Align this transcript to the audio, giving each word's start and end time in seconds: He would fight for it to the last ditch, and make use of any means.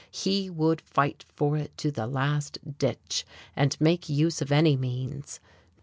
He 0.09 0.49
would 0.49 0.81
fight 0.81 1.25
for 1.35 1.55
it 1.57 1.77
to 1.77 1.91
the 1.91 2.07
last 2.07 2.57
ditch, 2.79 3.23
and 3.55 3.79
make 3.79 4.09
use 4.09 4.41
of 4.41 4.51
any 4.51 4.75
means. 4.75 5.39